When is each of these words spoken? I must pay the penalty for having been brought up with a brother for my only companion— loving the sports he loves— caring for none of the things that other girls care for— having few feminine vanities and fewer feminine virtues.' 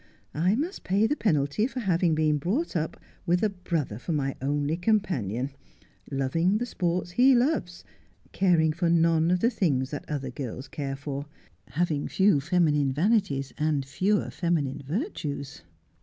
I 0.33 0.55
must 0.55 0.83
pay 0.83 1.05
the 1.05 1.15
penalty 1.15 1.67
for 1.67 1.79
having 1.81 2.15
been 2.15 2.39
brought 2.39 2.75
up 2.75 2.99
with 3.27 3.43
a 3.43 3.51
brother 3.51 3.99
for 3.99 4.13
my 4.13 4.35
only 4.41 4.75
companion— 4.75 5.51
loving 6.11 6.57
the 6.57 6.65
sports 6.65 7.11
he 7.11 7.35
loves— 7.35 7.83
caring 8.31 8.73
for 8.73 8.89
none 8.89 9.29
of 9.29 9.41
the 9.41 9.51
things 9.51 9.91
that 9.91 10.09
other 10.09 10.31
girls 10.31 10.67
care 10.67 10.95
for— 10.95 11.27
having 11.67 12.07
few 12.07 12.39
feminine 12.39 12.91
vanities 12.91 13.53
and 13.59 13.85
fewer 13.85 14.31
feminine 14.31 14.81
virtues.' 14.83 15.61